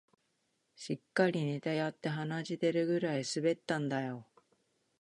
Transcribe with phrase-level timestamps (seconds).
[0.75, 4.25] しっかりネタやって鼻血出るくらい滑ったんだよ